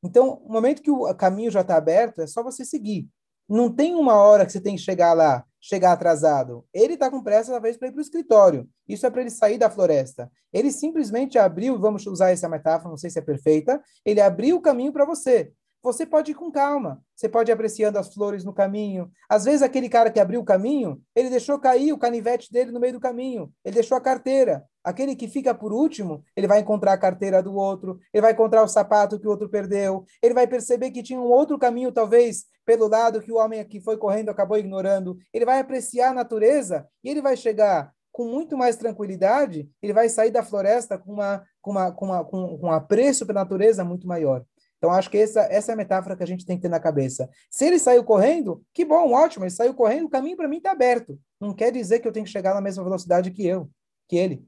Então, 0.03 0.43
no 0.45 0.53
momento 0.53 0.83
que 0.83 0.91
o 0.91 1.13
caminho 1.15 1.51
já 1.51 1.63
está 1.63 1.77
aberto, 1.77 2.21
é 2.21 2.27
só 2.27 2.43
você 2.43 2.67
seguir. 2.67 3.09
Não 3.49 3.73
tem 3.73 3.95
uma 3.95 4.17
hora 4.17 4.45
que 4.45 4.53
você 4.53 4.61
tem 4.61 4.77
que 4.77 4.83
chegar 4.83 5.15
lá 5.15 5.45
chegar 5.61 5.93
atrasado. 5.93 6.65
Ele 6.73 6.95
está 6.95 7.11
com 7.11 7.23
pressa, 7.23 7.53
talvez, 7.53 7.77
para 7.77 7.89
ir 7.89 7.93
para 7.93 7.99
o 7.99 8.03
escritório. 8.03 8.69
Isso 8.89 9.07
é 9.07 9.11
para 9.11 9.21
ele 9.21 9.31
sair 9.31 9.59
da 9.59 9.71
floresta. 9.71 10.31
Ele 10.53 10.71
simplesmente 10.71 11.39
abriu, 11.39 11.79
vamos 11.79 12.07
usar 12.07 12.31
essa 12.31 12.49
metáfora, 12.49 12.91
não 12.91 12.97
sei 12.97 13.11
se 13.11 13.19
é 13.19 13.23
perfeita, 13.23 13.83
ele 14.05 14.21
abriu 14.21 14.57
o 14.57 14.61
caminho 14.61 14.93
para 14.93 15.05
você. 15.05 15.53
Você 15.83 16.05
pode 16.05 16.33
ir 16.33 16.35
com 16.35 16.51
calma, 16.51 17.01
você 17.15 17.29
pode 17.29 17.51
ir 17.51 17.55
apreciando 17.55 17.99
as 17.99 18.13
flores 18.13 18.45
no 18.45 18.53
caminho. 18.53 19.11
Às 19.29 19.45
vezes, 19.45 19.63
aquele 19.63 19.89
cara 19.89 20.11
que 20.11 20.19
abriu 20.19 20.41
o 20.41 20.45
caminho, 20.45 21.01
ele 21.15 21.31
deixou 21.31 21.59
cair 21.59 21.93
o 21.93 21.99
canivete 21.99 22.51
dele 22.53 22.73
no 22.73 22.81
meio 22.81 22.95
do 22.95 23.01
caminho, 23.01 23.53
ele 23.65 23.75
deixou 23.75 23.97
a 23.97 24.01
carteira. 24.01 24.65
Aquele 24.83 25.15
que 25.15 25.29
fica 25.29 25.55
por 25.55 25.73
último, 25.73 26.25
ele 26.35 26.47
vai 26.47 26.61
encontrar 26.61 26.95
a 26.95 26.99
carteira 26.99 27.43
do 27.43 27.55
outro, 27.55 27.99
ele 28.13 28.23
vai 28.23 28.33
encontrar 28.33 28.63
o 28.63 28.69
sapato 28.69 29.21
que 29.21 29.27
o 29.27 29.31
outro 29.31 29.49
perdeu, 29.49 30.05
ele 30.23 30.35
vai 30.35 30.47
perceber 30.47 30.91
que 30.91 31.03
tinha 31.03 31.21
um 31.21 31.31
outro 31.31 31.59
caminho, 31.59 31.93
talvez, 31.93 32.45
pelo 32.65 32.89
lado 32.89 33.21
que 33.21 33.31
o 33.31 33.37
homem 33.37 33.65
que 33.65 33.81
foi 33.81 33.97
correndo 33.97 34.31
acabou 34.31 34.59
ignorando. 34.59 35.17
Ele 35.33 35.45
vai 35.45 35.61
apreciar 35.61 36.11
a 36.11 36.15
natureza 36.15 36.89
e 37.05 37.11
ele 37.11 37.23
vai 37.23 37.37
chegar 37.37 37.93
com 38.19 38.25
muito 38.25 38.57
mais 38.57 38.75
tranquilidade, 38.75 39.71
ele 39.81 39.93
vai 39.93 40.09
sair 40.09 40.33
da 40.33 40.43
floresta 40.43 40.99
com, 40.99 41.13
uma, 41.13 41.45
com, 41.63 41.71
uma, 41.71 41.93
com, 41.93 42.07
uma, 42.07 42.25
com, 42.25 42.59
um 42.65 42.73
apreço 42.73 43.25
pela 43.25 43.43
natureza 43.43 43.85
muito 43.85 44.09
maior. 44.09 44.45
Então, 44.79 44.91
acho 44.93 45.11
que 45.11 45.19
essa, 45.19 45.41
essa 45.51 45.73
é 45.73 45.75
a 45.75 45.77
metáfora 45.77 46.17
que 46.17 46.23
a 46.23 46.27
gente 46.27 46.47
tem 46.47 46.57
que 46.57 46.63
ter 46.63 46.69
na 46.69 46.81
cabeça. 46.81 47.29
Se 47.51 47.67
ele 47.67 47.79
saiu 47.79 48.05
correndo, 48.05 48.63
que 48.73 48.85
bom, 48.85 49.13
ótimo, 49.13 49.45
ele 49.45 49.51
saiu 49.51 49.75
correndo, 49.75 50.07
o 50.07 50.11
caminho 50.11 50.37
para 50.37 50.49
mim 50.49 50.59
está 50.59 50.71
aberto. 50.71 51.19
Não 51.41 51.53
quer 51.53 51.73
dizer 51.73 51.99
que 51.99 52.07
eu 52.07 52.13
tenho 52.13 52.25
que 52.25 52.33
chegar 52.33 52.55
na 52.55 52.61
mesma 52.61 52.85
velocidade 52.85 53.31
que 53.33 53.45
eu, 53.45 53.69
que 54.09 54.17
ele. 54.17 54.47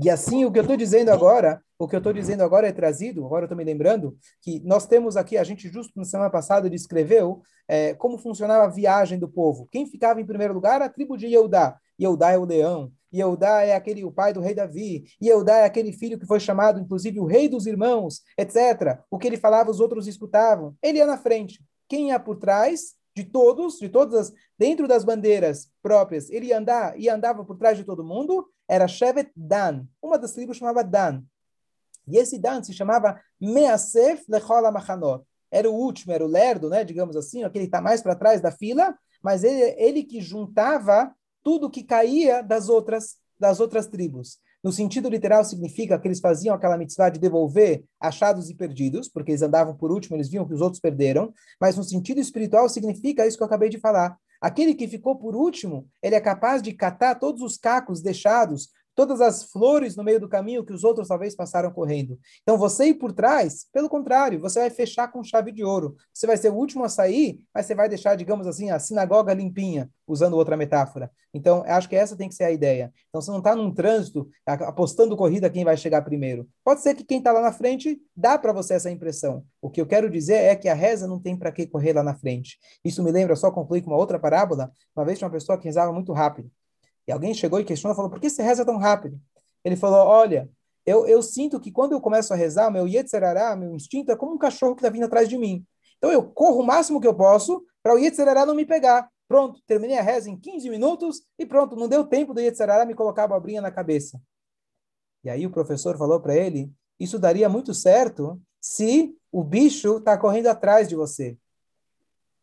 E 0.00 0.08
assim, 0.08 0.44
o 0.44 0.52
que 0.52 0.58
eu 0.58 0.62
estou 0.62 0.76
dizendo 0.76 1.10
agora, 1.10 1.60
o 1.76 1.88
que 1.88 1.96
eu 1.96 1.98
estou 1.98 2.12
dizendo 2.12 2.42
agora 2.44 2.68
é 2.68 2.72
trazido, 2.72 3.26
agora 3.26 3.42
eu 3.42 3.46
estou 3.46 3.58
me 3.58 3.64
lembrando, 3.64 4.16
que 4.40 4.60
nós 4.60 4.86
temos 4.86 5.16
aqui, 5.16 5.36
a 5.36 5.42
gente 5.42 5.68
justo 5.68 5.92
na 5.96 6.04
semana 6.04 6.30
passada 6.30 6.70
descreveu 6.70 7.42
é, 7.66 7.94
como 7.94 8.16
funcionava 8.16 8.64
a 8.64 8.68
viagem 8.68 9.18
do 9.18 9.28
povo. 9.28 9.66
Quem 9.72 9.86
ficava 9.86 10.20
em 10.20 10.26
primeiro 10.26 10.54
lugar? 10.54 10.80
A 10.80 10.88
tribo 10.88 11.16
de 11.16 11.26
Eudá. 11.32 11.76
Eudá 11.98 12.30
é 12.30 12.38
o 12.38 12.44
leão. 12.44 12.92
Eudá 13.12 13.62
é 13.62 13.74
aquele 13.74 14.04
o 14.04 14.12
pai 14.12 14.32
do 14.32 14.40
rei 14.40 14.54
Davi. 14.54 15.04
Eudá 15.20 15.58
é 15.58 15.64
aquele 15.64 15.92
filho 15.92 16.18
que 16.18 16.26
foi 16.26 16.38
chamado, 16.38 16.78
inclusive, 16.78 17.18
o 17.18 17.26
rei 17.26 17.48
dos 17.48 17.66
irmãos, 17.66 18.22
etc. 18.36 19.00
O 19.10 19.18
que 19.18 19.26
ele 19.26 19.36
falava, 19.36 19.70
os 19.70 19.80
outros 19.80 20.06
escutavam. 20.06 20.76
Ele 20.80 20.98
ia 20.98 21.06
na 21.06 21.18
frente. 21.18 21.60
Quem 21.88 22.08
ia 22.08 22.20
por 22.20 22.36
trás? 22.36 22.97
De 23.18 23.24
todos, 23.24 23.80
de 23.80 23.88
todas 23.88 24.14
as, 24.14 24.32
dentro 24.56 24.86
das 24.86 25.02
bandeiras 25.02 25.68
próprias, 25.82 26.30
ele 26.30 26.52
andar 26.52 26.98
e 26.98 27.08
andava 27.08 27.44
por 27.44 27.56
trás 27.56 27.76
de 27.76 27.82
todo 27.82 28.04
mundo, 28.04 28.48
era 28.68 28.86
Shevet 28.86 29.32
Dan. 29.34 29.86
Uma 30.00 30.18
das 30.18 30.32
tribos 30.32 30.56
chamava 30.56 30.84
Dan. 30.84 31.22
E 32.06 32.16
esse 32.16 32.38
Dan 32.38 32.62
se 32.62 32.72
chamava 32.72 33.20
Measef 33.40 34.24
Lechol 34.28 34.70
Machanot. 34.70 35.24
Era 35.50 35.68
o 35.68 35.74
último, 35.74 36.12
era 36.12 36.24
o 36.24 36.28
lerdo, 36.28 36.68
né, 36.68 36.84
digamos 36.84 37.16
assim, 37.16 37.42
aquele 37.42 37.64
que 37.64 37.68
está 37.68 37.80
mais 37.80 38.02
para 38.02 38.14
trás 38.14 38.40
da 38.40 38.52
fila, 38.52 38.96
mas 39.20 39.42
ele, 39.42 39.74
ele 39.78 40.04
que 40.04 40.20
juntava 40.20 41.12
tudo 41.42 41.70
que 41.70 41.82
caía 41.82 42.42
das 42.42 42.68
outras 42.68 43.16
das 43.40 43.60
outras 43.60 43.86
tribos. 43.86 44.40
No 44.62 44.72
sentido 44.72 45.08
literal, 45.08 45.44
significa 45.44 45.98
que 45.98 46.08
eles 46.08 46.20
faziam 46.20 46.54
aquela 46.54 46.76
mitzvah 46.76 47.10
de 47.10 47.20
devolver 47.20 47.84
achados 48.00 48.50
e 48.50 48.54
perdidos, 48.54 49.08
porque 49.08 49.30
eles 49.30 49.42
andavam 49.42 49.76
por 49.76 49.92
último, 49.92 50.16
eles 50.16 50.28
viam 50.28 50.46
que 50.46 50.54
os 50.54 50.60
outros 50.60 50.80
perderam. 50.80 51.32
Mas 51.60 51.76
no 51.76 51.84
sentido 51.84 52.20
espiritual, 52.20 52.68
significa 52.68 53.26
isso 53.26 53.36
que 53.36 53.42
eu 53.42 53.46
acabei 53.46 53.68
de 53.68 53.78
falar. 53.78 54.16
Aquele 54.40 54.74
que 54.74 54.86
ficou 54.86 55.16
por 55.16 55.34
último, 55.34 55.88
ele 56.02 56.14
é 56.14 56.20
capaz 56.20 56.62
de 56.62 56.72
catar 56.72 57.16
todos 57.16 57.42
os 57.42 57.56
cacos 57.56 58.00
deixados 58.00 58.68
todas 58.98 59.20
as 59.20 59.44
flores 59.44 59.94
no 59.94 60.02
meio 60.02 60.18
do 60.18 60.28
caminho 60.28 60.64
que 60.64 60.72
os 60.72 60.82
outros 60.82 61.06
talvez 61.06 61.32
passaram 61.36 61.70
correndo. 61.70 62.18
Então, 62.42 62.58
você 62.58 62.86
ir 62.86 62.94
por 62.94 63.12
trás, 63.12 63.64
pelo 63.72 63.88
contrário, 63.88 64.40
você 64.40 64.58
vai 64.58 64.70
fechar 64.70 65.06
com 65.06 65.22
chave 65.22 65.52
de 65.52 65.62
ouro. 65.62 65.94
Você 66.12 66.26
vai 66.26 66.36
ser 66.36 66.50
o 66.50 66.56
último 66.56 66.82
a 66.82 66.88
sair, 66.88 67.38
mas 67.54 67.64
você 67.64 67.76
vai 67.76 67.88
deixar, 67.88 68.16
digamos 68.16 68.44
assim, 68.48 68.72
a 68.72 68.78
sinagoga 68.80 69.32
limpinha, 69.32 69.88
usando 70.04 70.34
outra 70.34 70.56
metáfora. 70.56 71.12
Então, 71.32 71.62
acho 71.64 71.88
que 71.88 71.94
essa 71.94 72.16
tem 72.16 72.28
que 72.28 72.34
ser 72.34 72.42
a 72.42 72.50
ideia. 72.50 72.92
Então, 73.08 73.22
você 73.22 73.30
não 73.30 73.38
está 73.38 73.54
num 73.54 73.72
trânsito 73.72 74.28
apostando 74.44 75.16
corrida 75.16 75.48
quem 75.48 75.64
vai 75.64 75.76
chegar 75.76 76.02
primeiro. 76.02 76.48
Pode 76.64 76.82
ser 76.82 76.96
que 76.96 77.04
quem 77.04 77.18
está 77.18 77.30
lá 77.30 77.40
na 77.40 77.52
frente 77.52 78.00
dá 78.16 78.36
para 78.36 78.52
você 78.52 78.74
essa 78.74 78.90
impressão. 78.90 79.44
O 79.62 79.70
que 79.70 79.80
eu 79.80 79.86
quero 79.86 80.10
dizer 80.10 80.38
é 80.42 80.56
que 80.56 80.68
a 80.68 80.74
reza 80.74 81.06
não 81.06 81.20
tem 81.20 81.36
para 81.36 81.52
que 81.52 81.68
correr 81.68 81.92
lá 81.92 82.02
na 82.02 82.16
frente. 82.16 82.58
Isso 82.84 83.00
me 83.04 83.12
lembra, 83.12 83.36
só 83.36 83.52
concluir 83.52 83.82
com 83.82 83.90
uma 83.90 83.96
outra 83.96 84.18
parábola. 84.18 84.72
Uma 84.96 85.04
vez 85.04 85.18
tinha 85.18 85.28
uma 85.28 85.32
pessoa 85.32 85.56
que 85.56 85.66
rezava 85.66 85.92
muito 85.92 86.12
rápido. 86.12 86.50
E 87.08 87.12
alguém 87.12 87.32
chegou 87.32 87.58
e 87.58 87.64
questionou, 87.64 87.96
falou, 87.96 88.10
por 88.10 88.20
que 88.20 88.28
você 88.28 88.42
reza 88.42 88.66
tão 88.66 88.76
rápido? 88.76 89.18
Ele 89.64 89.76
falou, 89.76 90.06
olha, 90.06 90.48
eu, 90.84 91.06
eu 91.06 91.22
sinto 91.22 91.58
que 91.58 91.72
quando 91.72 91.92
eu 91.92 92.00
começo 92.02 92.34
a 92.34 92.36
rezar, 92.36 92.70
meu 92.70 92.86
Yetzerará, 92.86 93.56
meu 93.56 93.74
instinto, 93.74 94.12
é 94.12 94.16
como 94.16 94.34
um 94.34 94.38
cachorro 94.38 94.74
que 94.74 94.82
está 94.82 94.90
vindo 94.90 95.06
atrás 95.06 95.26
de 95.26 95.38
mim. 95.38 95.64
Então 95.96 96.12
eu 96.12 96.22
corro 96.22 96.60
o 96.60 96.66
máximo 96.66 97.00
que 97.00 97.06
eu 97.06 97.14
posso 97.14 97.64
para 97.82 97.94
o 97.94 97.98
Yetzerará 97.98 98.44
não 98.44 98.54
me 98.54 98.66
pegar. 98.66 99.08
Pronto, 99.26 99.60
terminei 99.66 99.98
a 99.98 100.02
reza 100.02 100.28
em 100.28 100.38
15 100.38 100.68
minutos 100.68 101.22
e 101.38 101.46
pronto, 101.46 101.76
não 101.76 101.88
deu 101.88 102.06
tempo 102.06 102.34
do 102.34 102.40
Yetzerará 102.40 102.84
me 102.84 102.94
colocar 102.94 103.22
a 103.22 103.24
abobrinha 103.24 103.62
na 103.62 103.70
cabeça. 103.70 104.20
E 105.24 105.30
aí 105.30 105.46
o 105.46 105.50
professor 105.50 105.96
falou 105.96 106.20
para 106.20 106.36
ele, 106.36 106.70
isso 107.00 107.18
daria 107.18 107.48
muito 107.48 107.72
certo 107.72 108.40
se 108.60 109.16
o 109.32 109.42
bicho 109.42 109.96
está 109.96 110.16
correndo 110.16 110.48
atrás 110.48 110.88
de 110.88 110.94
você. 110.94 111.38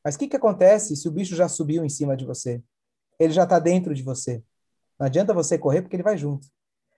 Mas 0.04 0.16
o 0.16 0.20
que, 0.20 0.28
que 0.28 0.36
acontece 0.36 0.96
se 0.96 1.08
o 1.08 1.12
bicho 1.12 1.36
já 1.36 1.48
subiu 1.48 1.86
em 1.86 1.90
cima 1.90 2.18
de 2.18 2.26
você? 2.26 2.62
Ele 3.20 3.34
já 3.34 3.44
está 3.44 3.60
dentro 3.60 3.94
de 3.94 4.04
você. 4.04 4.44
Não 5.00 5.08
adianta 5.08 5.34
você 5.34 5.58
correr 5.58 5.82
porque 5.82 5.96
ele 5.96 6.04
vai 6.04 6.18
junto. 6.18 6.48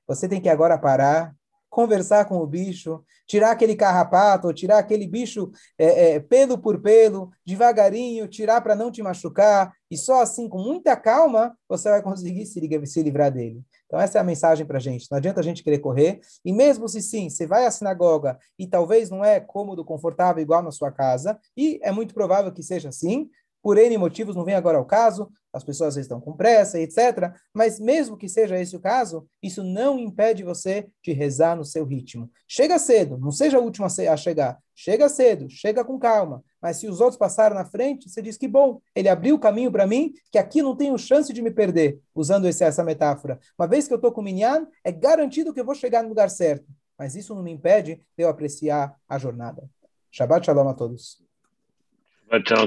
Você 0.08 0.28
tem 0.28 0.40
que 0.40 0.50
agora 0.50 0.78
parar, 0.78 1.36
conversar 1.70 2.26
com 2.26 2.38
o 2.38 2.48
bicho, 2.48 3.04
tirar 3.28 3.52
aquele 3.52 3.76
carrapato, 3.76 4.54
tirar 4.54 4.80
aquele 4.80 5.06
bicho 5.06 5.52
é, 5.78 6.16
é, 6.16 6.20
pelo 6.20 6.58
por 6.58 6.82
pelo, 6.82 7.30
devagarinho, 7.46 8.28
tirar 8.28 8.62
para 8.62 8.76
não 8.76 8.90
te 8.90 9.04
machucar, 9.04 9.74
e 9.92 9.98
só 9.98 10.22
assim, 10.22 10.48
com 10.48 10.58
muita 10.58 10.96
calma, 10.96 11.56
você 11.68 11.90
vai 11.90 12.02
conseguir 12.02 12.46
se, 12.46 12.60
se 12.86 13.04
livrar 13.04 13.32
dele. 13.32 13.62
Então, 13.86 14.00
essa 14.00 14.18
é 14.18 14.22
a 14.22 14.24
mensagem 14.24 14.66
para 14.66 14.78
a 14.78 14.82
gente. 14.82 15.08
Não 15.12 15.18
adianta 15.18 15.40
a 15.40 15.44
gente 15.44 15.64
querer 15.64 15.80
correr, 15.80 16.20
e 16.44 16.52
mesmo 16.52 16.88
se 16.88 17.02
sim, 17.02 17.30
você 17.30 17.46
vai 17.46 17.66
à 17.66 17.72
sinagoga 17.72 18.38
e 18.58 18.66
talvez 18.66 19.10
não 19.10 19.24
é 19.24 19.40
cômodo, 19.40 19.86
confortável 19.86 20.42
igual 20.42 20.64
na 20.64 20.72
sua 20.72 20.92
casa, 20.92 21.38
e 21.56 21.80
é 21.84 21.92
muito 21.92 22.14
provável 22.14 22.52
que 22.52 22.64
seja 22.64 22.90
assim, 22.90 23.30
por 23.62 23.78
N 23.78 23.98
motivos, 23.98 24.36
não 24.36 24.46
vem 24.46 24.56
agora 24.56 24.78
ao 24.78 24.86
caso, 24.86 25.30
as 25.58 25.64
pessoas 25.64 25.98
estão 25.98 26.22
com 26.22 26.34
pressa, 26.34 26.80
etc. 26.80 27.34
Mas 27.54 27.80
mesmo 27.80 28.16
que 28.16 28.30
seja 28.30 28.60
esse 28.60 28.76
o 28.76 28.80
caso, 28.80 29.28
isso 29.42 29.64
não 29.64 29.98
impede 29.98 30.44
você 30.44 30.88
de 31.04 31.12
rezar 31.12 31.56
no 31.56 31.66
seu 31.66 31.84
ritmo. 31.84 32.30
Chega 32.48 32.78
cedo, 32.78 33.18
não 33.18 33.32
seja 33.32 33.60
o 33.60 33.64
último 33.64 33.88
a 33.88 34.18
chegar. 34.18 34.60
Chega 34.76 35.10
cedo, 35.10 35.50
chega 35.50 35.84
com 35.84 35.98
calma. 35.98 36.44
Mas 36.62 36.78
se 36.78 36.88
os 36.88 37.02
outros 37.02 37.18
passaram 37.18 37.56
na 37.56 37.66
frente, 37.66 38.08
você 38.08 38.22
diz 38.22 38.38
que 38.38 38.48
bom, 38.48 38.80
ele 38.96 39.10
abriu 39.10 39.36
o 39.36 39.40
caminho 39.40 39.72
para 39.72 39.88
mim, 39.88 40.14
que 40.32 40.38
aqui 40.38 40.62
não 40.62 40.76
tenho 40.76 40.98
chance 40.98 41.34
de 41.34 41.42
me 41.42 41.50
perder, 41.50 42.00
usando 42.14 42.48
esse, 42.48 42.64
essa 42.64 42.84
metáfora. 42.84 43.40
Uma 43.58 43.68
vez 43.68 43.88
que 43.88 43.94
eu 43.94 43.98
estou 43.98 44.12
com 44.12 44.22
o 44.22 44.24
Minyan, 44.24 44.68
é 44.84 44.92
garantido 44.92 45.52
que 45.52 45.60
eu 45.60 45.66
vou 45.66 45.74
chegar 45.74 46.04
no 46.04 46.10
lugar 46.10 46.30
certo. 46.30 46.68
Mas 46.98 47.16
isso 47.16 47.34
não 47.34 47.42
me 47.42 47.52
impede 47.52 47.96
de 48.16 48.24
eu 48.24 48.30
apreciar 48.30 48.96
a 49.10 49.18
jornada. 49.18 49.68
Shabbat 50.12 50.46
Shalom 50.46 50.70
a 50.70 50.74
todos. 50.74 51.26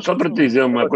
Só 0.03 0.15
para 0.15 0.31
dizer 0.31 0.63
uma 0.63 0.83
coisa. 0.83 0.89